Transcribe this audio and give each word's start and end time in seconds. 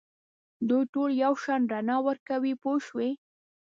دوی 0.67 0.83
ټول 0.93 1.09
یو 1.23 1.33
شان 1.43 1.61
رڼا 1.71 1.97
ورکوي 2.07 2.53
پوه 2.61 2.77
شوې!. 2.87 3.09